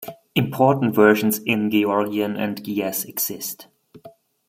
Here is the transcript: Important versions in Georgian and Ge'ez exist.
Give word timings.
Important 0.33 0.95
versions 0.95 1.37
in 1.45 1.69
Georgian 1.69 2.35
and 2.35 2.57
Ge'ez 2.63 3.05
exist. 3.05 3.67